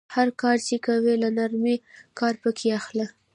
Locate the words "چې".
0.67-0.75